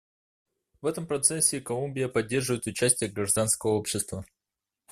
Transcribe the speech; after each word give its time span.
В 0.81 0.87
этом 0.87 1.05
процессе 1.05 1.61
Колумбия 1.61 2.07
поддерживает 2.07 2.65
участие 2.65 3.11
гражданского 3.11 3.73
общества. 3.73 4.25